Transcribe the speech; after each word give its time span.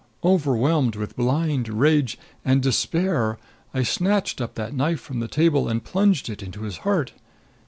Overwhelmed 0.23 0.95
with 0.95 1.15
blind 1.15 1.69
rage 1.69 2.17
and 2.43 2.59
despair, 2.63 3.37
I 3.71 3.83
snatched 3.83 4.41
up 4.41 4.55
that 4.55 4.73
knife 4.73 4.99
from 4.99 5.19
the 5.19 5.27
table 5.27 5.67
and 5.69 5.83
plunged 5.83 6.27
it 6.27 6.41
into 6.41 6.63
his 6.63 6.77
heart. 6.77 7.11